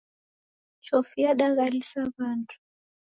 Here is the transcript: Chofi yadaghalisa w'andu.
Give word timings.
Chofi 0.85 1.19
yadaghalisa 1.25 1.99
w'andu. 2.15 2.53